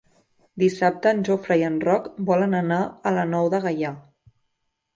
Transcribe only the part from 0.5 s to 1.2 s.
Dissabte